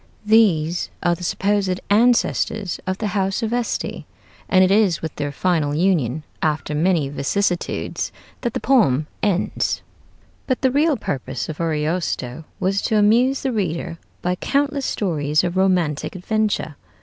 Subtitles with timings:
[0.25, 4.03] These are the supposed ancestors of the house of Este,
[4.49, 8.11] and it is with their final union, after many vicissitudes,
[8.41, 9.83] that the poem ends.
[10.47, 15.55] But the real purpose of Ariosto was to amuse the reader by countless stories of
[15.55, 16.77] romantic adventure.